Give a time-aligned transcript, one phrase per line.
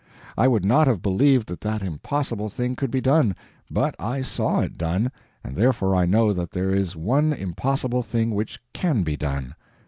[0.35, 3.35] I would not have believed that that impossible thing could be done;
[3.69, 5.11] but I saw it done,
[5.43, 9.53] and therefore I know that there is one impossible thing which CAN be done.